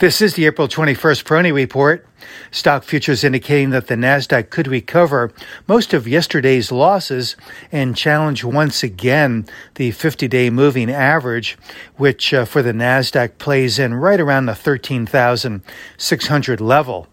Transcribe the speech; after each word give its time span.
This 0.00 0.20
is 0.20 0.34
the 0.34 0.46
April 0.46 0.66
21st 0.66 1.22
Peroni 1.22 1.54
Report. 1.54 2.04
Stock 2.50 2.84
futures 2.84 3.24
indicating 3.24 3.70
that 3.70 3.86
the 3.86 3.94
NASDAQ 3.94 4.50
could 4.50 4.66
recover 4.66 5.32
most 5.66 5.94
of 5.94 6.08
yesterday's 6.08 6.72
losses 6.72 7.36
and 7.72 7.96
challenge 7.96 8.44
once 8.44 8.82
again 8.82 9.46
the 9.74 9.90
50 9.90 10.28
day 10.28 10.50
moving 10.50 10.90
average, 10.90 11.56
which 11.96 12.34
uh, 12.34 12.44
for 12.44 12.62
the 12.62 12.72
NASDAQ 12.72 13.38
plays 13.38 13.78
in 13.78 13.94
right 13.94 14.20
around 14.20 14.46
the 14.46 14.54
13,600 14.54 16.60
level. 16.60 17.08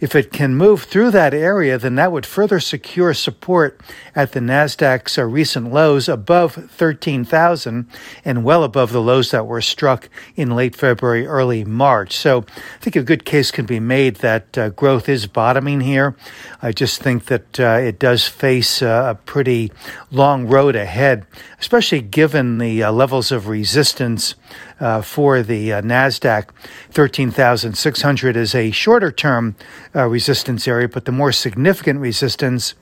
If 0.00 0.14
it 0.14 0.32
can 0.32 0.54
move 0.54 0.84
through 0.84 1.10
that 1.12 1.34
area, 1.34 1.78
then 1.78 1.94
that 1.96 2.12
would 2.12 2.26
further 2.26 2.60
secure 2.60 3.14
support 3.14 3.80
at 4.14 4.32
the 4.32 4.40
Nasdaq's 4.40 5.18
uh, 5.18 5.24
recent 5.24 5.72
lows 5.72 6.08
above 6.08 6.54
13,000 6.54 7.88
and 8.24 8.44
well 8.44 8.62
above 8.62 8.92
the 8.92 9.02
lows 9.02 9.30
that 9.30 9.46
were 9.46 9.60
struck 9.60 10.08
in 10.34 10.54
late 10.54 10.76
February, 10.76 11.26
early 11.26 11.64
March. 11.64 12.16
So 12.16 12.44
I 12.48 12.78
think 12.80 12.96
a 12.96 13.02
good 13.02 13.24
case 13.24 13.50
can 13.50 13.66
be 13.66 13.80
made 13.80 14.16
that 14.16 14.55
uh, 14.56 14.70
growth 14.70 15.08
is 15.08 15.26
bottoming 15.26 15.80
here. 15.80 16.16
I 16.62 16.72
just 16.72 17.02
think 17.02 17.26
that 17.26 17.60
uh, 17.60 17.78
it 17.82 17.98
does 17.98 18.26
face 18.26 18.82
uh, 18.82 19.08
a 19.10 19.14
pretty 19.14 19.72
long 20.10 20.46
road 20.46 20.76
ahead, 20.76 21.26
especially 21.60 22.00
given 22.00 22.58
the 22.58 22.82
uh, 22.82 22.92
levels 22.92 23.32
of 23.32 23.48
resistance 23.48 24.34
uh, 24.80 25.02
for 25.02 25.42
the 25.42 25.70
NASDAQ. 25.70 26.48
13,600 26.90 28.36
is 28.36 28.54
a 28.54 28.70
shorter 28.70 29.10
term 29.10 29.56
resistance 29.94 30.66
area, 30.68 30.88
but 30.88 31.04
the 31.04 31.12
more 31.12 31.32
significant 31.32 32.00
resistance 32.00 32.74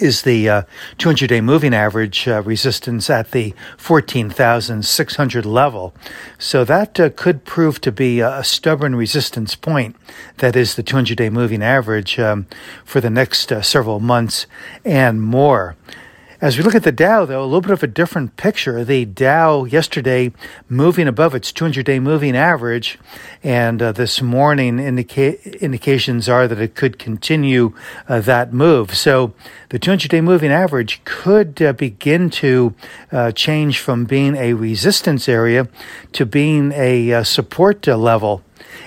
is 0.00 0.22
the 0.22 0.48
uh, 0.48 0.62
200 0.98 1.28
day 1.28 1.40
moving 1.40 1.74
average 1.74 2.26
uh, 2.26 2.42
resistance 2.42 3.10
at 3.10 3.30
the 3.30 3.54
14,600 3.76 5.46
level. 5.46 5.94
So 6.38 6.64
that 6.64 6.98
uh, 6.98 7.10
could 7.10 7.44
prove 7.44 7.80
to 7.82 7.92
be 7.92 8.20
a, 8.20 8.42
stubborn 8.42 8.96
resistance 8.96 9.54
point. 9.54 9.96
That 10.38 10.56
is 10.56 10.74
the 10.74 10.82
200 10.82 11.16
day 11.16 11.30
moving 11.30 11.62
average 11.62 12.18
um, 12.18 12.46
for 12.84 13.00
the 13.00 13.10
next 13.10 13.52
uh, 13.52 13.62
several 13.62 14.00
months 14.00 14.46
and 14.84 15.22
more. 15.22 15.76
As 16.42 16.56
we 16.56 16.64
look 16.64 16.74
at 16.74 16.84
the 16.84 16.92
Dow, 16.92 17.26
though, 17.26 17.42
a 17.42 17.44
little 17.44 17.60
bit 17.60 17.70
of 17.70 17.82
a 17.82 17.86
different 17.86 18.38
picture. 18.38 18.82
The 18.82 19.04
Dow 19.04 19.64
yesterday 19.64 20.32
moving 20.70 21.06
above 21.06 21.34
its 21.34 21.52
200 21.52 21.84
day 21.84 22.00
moving 22.00 22.34
average, 22.34 22.98
and 23.44 23.82
uh, 23.82 23.92
this 23.92 24.22
morning 24.22 24.78
indica- 24.78 25.62
indications 25.62 26.30
are 26.30 26.48
that 26.48 26.58
it 26.58 26.74
could 26.74 26.98
continue 26.98 27.74
uh, 28.08 28.20
that 28.20 28.54
move. 28.54 28.96
So 28.96 29.34
the 29.68 29.78
200 29.78 30.08
day 30.08 30.22
moving 30.22 30.50
average 30.50 31.04
could 31.04 31.60
uh, 31.60 31.74
begin 31.74 32.30
to 32.30 32.74
uh, 33.12 33.32
change 33.32 33.78
from 33.78 34.06
being 34.06 34.34
a 34.34 34.54
resistance 34.54 35.28
area 35.28 35.68
to 36.12 36.24
being 36.24 36.72
a 36.72 37.12
uh, 37.12 37.22
support 37.22 37.86
uh, 37.86 37.98
level. 37.98 38.42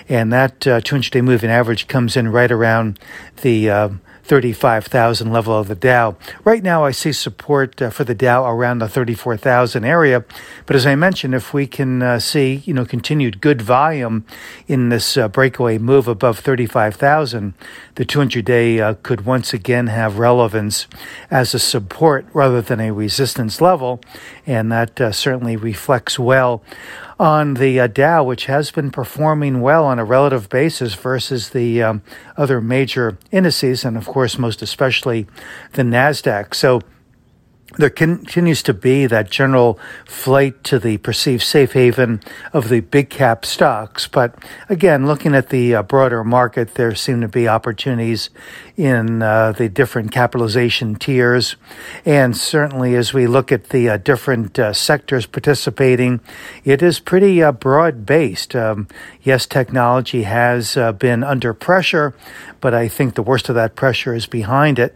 And 0.10 0.34
that 0.34 0.60
200 0.62 1.12
day 1.12 1.22
moving 1.22 1.52
average 1.52 1.88
comes 1.88 2.18
in 2.18 2.30
right 2.30 2.52
around 2.52 2.98
the 3.44 4.00
35,000 4.24 5.32
level 5.32 5.58
of 5.58 5.68
the 5.68 5.76
Dow. 5.76 6.16
Right 6.44 6.64
now, 6.64 6.86
I 6.86 6.92
see 6.92 7.12
support 7.12 7.82
uh, 7.82 7.90
for 7.90 8.04
the 8.04 8.16
Dow 8.16 8.46
around 8.50 8.80
the 8.80 8.88
34,000 8.88 9.84
area. 9.84 10.24
But 10.66 10.76
as 10.76 10.86
I 10.86 10.96
mentioned, 10.96 11.36
if 11.36 11.54
we 11.54 11.68
can 11.68 12.02
uh, 12.02 12.20
see, 12.20 12.64
you 12.66 12.74
know, 12.74 12.86
continued 12.86 13.42
good 13.42 13.62
volume 13.62 14.26
in 14.68 14.90
this 14.90 15.18
uh, 15.18 15.28
breakaway 15.28 15.78
move 15.78 16.08
above 16.08 16.40
35,000, 16.40 17.54
the 17.96 18.06
200 18.06 18.46
day 18.46 18.80
uh, 18.80 18.96
could 19.04 19.26
once 19.26 19.54
again 19.54 19.88
have 19.88 20.18
relevance 20.18 20.88
as 21.30 21.54
a 21.54 21.60
support 21.60 22.26
rather 22.34 22.62
than 22.62 22.80
a 22.80 22.92
resistance 22.92 23.60
level. 23.60 24.00
And 24.48 24.72
that 24.72 25.00
uh, 25.02 25.12
certainly 25.12 25.58
reflects 25.58 26.18
well 26.18 26.64
on 27.20 27.54
the 27.56 27.80
uh, 27.80 27.88
Dow, 27.88 28.24
which 28.24 28.46
has 28.46 28.72
been 28.72 28.92
performing 28.92 29.62
well 29.62 29.86
on 29.86 30.00
a 30.00 30.06
relative 30.06 30.50
basis 30.50 30.94
versus 30.96 31.52
the 31.52 31.82
um, 31.82 32.02
other 32.38 32.60
major 32.60 33.18
indices, 33.32 33.86
and 33.86 33.96
of 33.96 34.08
course, 34.14 34.38
most 34.38 34.62
especially 34.62 35.26
the 35.74 35.82
NASDAQ. 35.82 36.54
So 36.54 36.82
there 37.78 37.90
continues 37.90 38.62
to 38.64 38.74
be 38.74 39.08
that 39.08 39.30
general 39.30 39.80
flight 40.06 40.64
to 40.66 40.78
the 40.78 40.98
perceived 40.98 41.42
safe 41.42 41.74
haven 41.74 42.22
of 42.52 42.70
the 42.70 42.82
big 42.82 43.10
cap 43.10 43.46
stocks. 43.46 44.08
But 44.08 44.36
again, 44.70 45.08
looking 45.08 45.34
at 45.34 45.50
the 45.50 45.76
uh, 45.76 45.84
broader 45.84 46.24
market, 46.24 46.76
there 46.76 46.94
seem 46.94 47.22
to 47.22 47.28
be 47.28 47.48
opportunities 47.48 48.30
in 48.78 49.22
uh, 49.22 49.52
the 49.54 49.70
different 49.70 50.12
capitalization 50.12 50.96
tiers. 50.96 51.56
And 52.06 52.36
certainly, 52.38 52.96
as 52.96 53.14
we 53.14 53.28
look 53.28 53.52
at 53.52 53.70
the 53.70 53.90
uh, 53.90 53.98
different 53.98 54.60
uh, 54.60 54.74
sectors 54.74 55.26
participating, 55.26 56.22
it 56.64 56.82
is 56.82 57.00
pretty 57.00 57.42
uh, 57.42 57.52
broad 57.52 58.06
based. 58.06 58.56
Um, 58.56 58.88
yes, 59.22 59.46
technology 59.46 60.24
has 60.24 60.78
uh, 60.78 60.92
been 60.92 61.24
under 61.24 61.54
pressure, 61.54 62.14
but 62.62 62.74
I 62.74 62.88
think 62.88 63.16
the 63.16 63.24
worst 63.24 63.50
of 63.50 63.56
that 63.56 63.76
pressure 63.76 64.14
is 64.14 64.26
behind 64.26 64.80
it. 64.80 64.96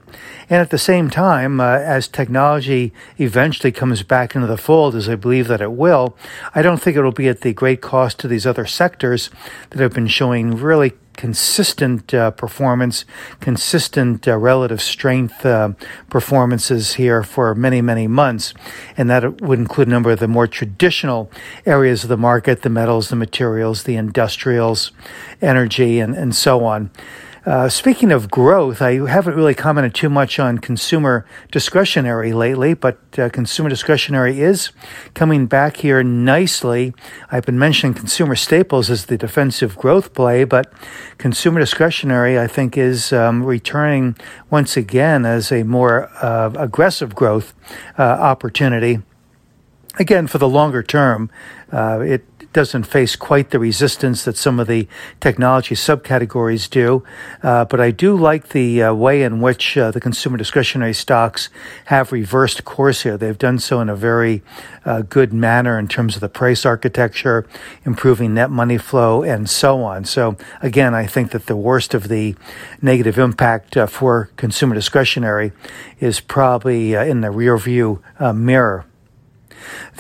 And 0.50 0.62
at 0.62 0.70
the 0.70 0.78
same 0.78 1.10
time, 1.10 1.60
as 1.60 2.08
technology 2.08 2.67
technology 2.68 2.94
eventually 3.18 3.72
comes 3.72 4.04
back 4.04 4.36
into 4.36 4.48
the 4.48 4.58
fold, 4.58 4.96
as 4.96 5.10
I 5.10 5.16
believe 5.16 5.48
that 5.48 5.62
it 5.62 5.72
will, 5.72 6.18
I 6.54 6.62
don't 6.62 6.82
think 6.82 6.98
it'll 6.98 7.12
be 7.12 7.30
at 7.30 7.42
the 7.42 7.54
great 7.54 7.82
cost 7.82 8.20
to 8.20 8.28
these 8.28 8.46
other 8.46 8.66
sectors 8.66 9.30
that 9.70 9.80
have 9.80 9.94
been 9.94 10.08
showing 10.08 10.58
really 10.58 10.94
consistent 11.16 12.14
uh, 12.14 12.30
performance, 12.30 13.04
consistent 13.40 14.28
uh, 14.28 14.38
relative 14.38 14.80
strength 14.82 15.44
uh, 15.46 15.70
performances 16.10 16.94
here 16.94 17.24
for 17.24 17.56
many, 17.56 17.82
many 17.82 18.08
months. 18.08 18.54
And 18.96 19.10
that 19.10 19.42
would 19.42 19.58
include 19.58 19.88
a 19.88 19.92
number 19.92 20.12
of 20.12 20.20
the 20.20 20.28
more 20.28 20.48
traditional 20.48 21.32
areas 21.66 22.04
of 22.04 22.10
the 22.10 22.18
market 22.18 22.62
the 22.62 22.70
metals, 22.70 23.10
the 23.10 23.16
materials, 23.16 23.84
the 23.84 23.96
industrials, 23.96 24.92
energy, 25.42 26.00
and, 26.00 26.16
and 26.16 26.36
so 26.36 26.64
on. 26.66 26.92
Uh, 27.48 27.70
speaking 27.70 28.12
of 28.12 28.30
growth, 28.30 28.82
I 28.82 29.08
haven't 29.10 29.36
really 29.36 29.54
commented 29.54 29.96
too 29.96 30.10
much 30.10 30.38
on 30.38 30.58
consumer 30.58 31.26
discretionary 31.50 32.34
lately, 32.34 32.74
but 32.74 33.00
uh, 33.18 33.30
consumer 33.30 33.70
discretionary 33.70 34.42
is 34.42 34.72
coming 35.14 35.46
back 35.46 35.78
here 35.78 36.04
nicely. 36.04 36.94
I've 37.32 37.46
been 37.46 37.58
mentioning 37.58 37.94
consumer 37.94 38.36
staples 38.36 38.90
as 38.90 39.06
the 39.06 39.18
defensive 39.18 39.78
growth 39.78 40.14
play, 40.14 40.44
but 40.44 40.74
consumer 41.20 41.62
discretionary, 41.62 42.38
I 42.38 42.48
think, 42.48 42.78
is 42.78 43.14
um, 43.14 43.46
returning 43.46 44.18
once 44.50 44.76
again 44.76 45.26
as 45.26 45.50
a 45.50 45.64
more 45.64 46.10
uh, 46.22 46.52
aggressive 46.58 47.16
growth 47.16 47.54
uh, 47.98 48.02
opportunity. 48.02 49.00
Again, 49.98 50.28
for 50.28 50.38
the 50.38 50.50
longer 50.50 50.84
term, 50.84 51.32
uh, 51.72 52.02
it 52.02 52.26
doesn't 52.54 52.84
face 52.84 53.16
quite 53.16 53.52
the 53.52 53.60
resistance 53.60 54.26
that 54.26 54.38
some 54.38 54.60
of 54.60 54.68
the 54.68 54.88
technology 55.20 55.76
subcategories 55.76 56.70
do. 56.70 57.04
Uh, 57.44 57.66
but 57.66 57.80
I 57.80 57.92
do 57.92 58.16
like 58.16 58.50
the 58.50 58.84
uh, 58.84 58.94
way 58.94 59.24
in 59.24 59.42
which 59.42 59.78
uh, 59.78 59.92
the 59.92 60.00
consumer 60.00 60.38
discretionary 60.38 60.94
stocks 60.94 61.50
have 61.86 62.12
reversed 62.12 62.66
course 62.66 63.04
here. 63.04 63.18
They've 63.18 63.38
done 63.38 63.60
so 63.60 63.82
in 63.82 63.90
a 63.90 63.96
very 63.96 64.44
uh, 64.86 65.02
good 65.02 65.34
manner 65.34 65.78
in 65.78 65.88
terms 65.88 66.16
of 66.16 66.22
the 66.22 66.30
price 66.30 66.66
architecture, 66.66 67.46
improving 67.86 68.34
net 68.34 68.50
money 68.50 68.78
flow, 68.78 69.24
and 69.24 69.50
so 69.50 69.84
on. 69.84 70.06
So 70.06 70.38
again, 70.62 70.94
I 70.94 71.06
think 71.06 71.32
that 71.32 71.46
the 71.46 71.58
worst 71.58 71.94
of 71.94 72.08
the 72.08 72.36
negative 72.82 73.18
impact 73.20 73.78
uh, 73.78 73.88
for 73.88 74.30
consumer 74.38 74.76
discretionary 74.76 75.52
is 76.00 76.20
probably 76.20 76.94
in 76.94 77.22
the 77.22 77.32
rear 77.32 77.58
view 77.58 78.02
mirror. 78.34 78.86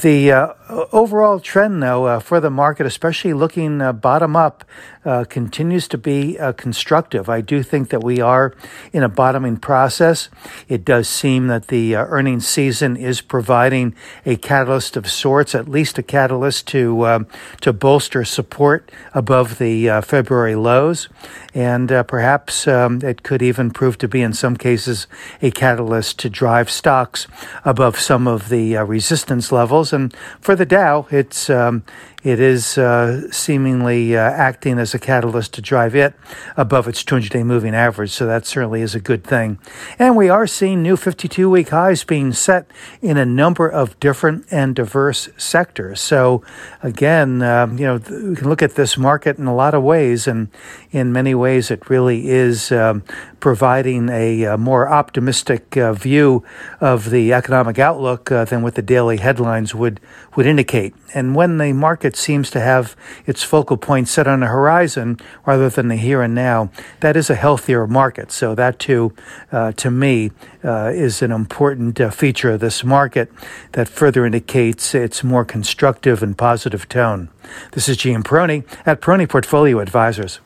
The 0.01 0.31
uh, 0.31 0.53
overall 0.69 1.39
trend, 1.39 1.81
though, 1.81 2.05
uh, 2.05 2.19
for 2.19 2.39
the 2.39 2.49
market, 2.49 2.85
especially 2.85 3.33
looking 3.33 3.81
uh, 3.81 3.93
bottom 3.93 4.35
up, 4.35 4.65
uh, 5.05 5.23
continues 5.23 5.87
to 5.87 5.97
be 5.97 6.37
uh, 6.37 6.51
constructive. 6.51 7.29
I 7.29 7.39
do 7.39 7.63
think 7.63 7.89
that 7.89 8.03
we 8.03 8.19
are 8.19 8.53
in 8.91 9.03
a 9.03 9.09
bottoming 9.09 9.55
process. 9.57 10.29
It 10.67 10.83
does 10.83 11.07
seem 11.07 11.47
that 11.47 11.67
the 11.67 11.95
uh, 11.95 12.05
earnings 12.07 12.45
season 12.45 12.97
is 12.97 13.21
providing 13.21 13.95
a 14.25 14.35
catalyst 14.35 14.97
of 14.97 15.09
sorts, 15.09 15.55
at 15.55 15.69
least 15.69 15.97
a 15.97 16.03
catalyst 16.03 16.67
to 16.67 17.07
um, 17.07 17.27
to 17.61 17.71
bolster 17.71 18.25
support 18.25 18.91
above 19.13 19.59
the 19.59 20.01
February 20.03 20.55
lows, 20.55 21.07
and 21.53 21.87
perhaps 22.07 22.67
um, 22.67 22.99
it 23.01 23.23
could 23.23 23.41
even 23.41 23.71
prove 23.71 23.97
to 23.99 24.07
be, 24.07 24.21
in 24.21 24.33
some 24.33 24.57
cases, 24.57 25.07
a 25.41 25.51
catalyst 25.51 26.19
to 26.19 26.29
drive 26.29 26.69
stocks 26.69 27.27
above 27.63 27.97
some 27.97 28.27
of 28.27 28.49
the 28.49 28.75
resistance 28.75 29.51
levels. 29.53 29.93
And 29.93 30.13
for 30.41 30.56
the 30.57 30.65
Dow, 30.65 31.07
it's 31.11 31.49
um, 31.49 31.83
it 32.27 32.41
is 32.41 32.77
uh, 32.77 33.31
seemingly 33.31 34.17
uh, 34.17 34.19
acting 34.19 34.79
as 34.79 34.93
a 34.93 34.99
catalyst 34.99 35.53
to 35.53 35.61
drive 35.61 35.95
it 35.95 36.13
above 36.57 36.85
its 36.85 37.01
200 37.01 37.31
day 37.31 37.41
moving 37.41 37.73
average. 37.73 38.11
So 38.11 38.25
that 38.25 38.45
certainly 38.45 38.81
is 38.81 38.93
a 38.93 38.99
good 38.99 39.23
thing. 39.23 39.59
And 39.97 40.17
we 40.17 40.27
are 40.27 40.45
seeing 40.45 40.83
new 40.83 40.97
52 40.97 41.49
week 41.49 41.69
highs 41.69 42.03
being 42.03 42.33
set 42.33 42.69
in 43.01 43.15
a 43.15 43.25
number 43.25 43.69
of 43.69 43.97
different 44.01 44.45
and 44.51 44.75
diverse 44.75 45.29
sectors. 45.37 46.01
So 46.01 46.43
again, 46.83 47.41
um, 47.41 47.77
you 47.77 47.85
know, 47.85 47.95
we 47.95 48.35
can 48.35 48.49
look 48.49 48.61
at 48.61 48.75
this 48.75 48.97
market 48.97 49.37
in 49.37 49.47
a 49.47 49.55
lot 49.55 49.73
of 49.73 49.81
ways. 49.81 50.27
And 50.27 50.49
in 50.91 51.13
many 51.13 51.33
ways, 51.33 51.71
it 51.71 51.89
really 51.89 52.27
is 52.27 52.73
um, 52.73 53.03
providing 53.39 54.09
a, 54.09 54.43
a, 54.43 54.57
more 54.57 54.89
optimistic 54.89 55.77
uh, 55.77 55.93
view 55.93 56.43
of 56.81 57.09
the 57.09 57.31
economic 57.31 57.79
outlook 57.79 58.29
uh, 58.31 58.43
than 58.43 58.63
what 58.63 58.75
the 58.75 58.81
daily 58.81 59.15
headlines 59.15 59.73
would, 59.73 60.01
would 60.35 60.45
indicate. 60.45 60.93
And 61.13 61.35
when 61.35 61.57
the 61.57 61.71
market 61.71 62.16
seems 62.17 62.49
to 62.51 62.59
have 62.59 62.95
its 63.25 63.43
focal 63.43 63.77
point 63.77 64.07
set 64.07 64.27
on 64.27 64.41
the 64.41 64.47
horizon 64.47 65.17
rather 65.45 65.69
than 65.69 65.87
the 65.87 65.95
here 65.95 66.21
and 66.21 66.35
now, 66.35 66.69
that 66.99 67.15
is 67.15 67.29
a 67.29 67.35
healthier 67.35 67.87
market. 67.87 68.31
So 68.31 68.55
that 68.55 68.79
too, 68.79 69.13
uh, 69.51 69.71
to 69.73 69.91
me, 69.91 70.31
uh, 70.63 70.91
is 70.93 71.21
an 71.21 71.31
important 71.31 72.01
uh, 72.01 72.09
feature 72.09 72.51
of 72.51 72.59
this 72.59 72.83
market 72.83 73.31
that 73.73 73.87
further 73.87 74.25
indicates 74.25 74.93
its 74.93 75.23
more 75.23 75.45
constructive 75.45 76.21
and 76.21 76.37
positive 76.37 76.89
tone. 76.89 77.29
This 77.71 77.87
is 77.87 77.97
Gene 77.97 78.23
Peroni 78.23 78.65
at 78.85 79.01
Peroni 79.01 79.29
Portfolio 79.29 79.79
Advisors. 79.79 80.39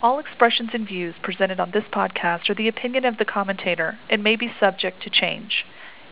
All 0.00 0.20
expressions 0.20 0.70
and 0.74 0.86
views 0.86 1.16
presented 1.22 1.58
on 1.58 1.72
this 1.72 1.84
podcast 1.92 2.48
are 2.48 2.54
the 2.54 2.68
opinion 2.68 3.04
of 3.04 3.18
the 3.18 3.24
commentator 3.24 3.98
and 4.08 4.22
may 4.22 4.36
be 4.36 4.52
subject 4.60 5.02
to 5.02 5.10
change. 5.10 5.66